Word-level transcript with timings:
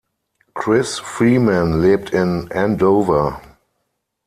Kris 0.55 0.97
Freeman 0.97 1.79
lebt 1.79 2.09
in 2.09 2.49
Andover. 2.51 3.39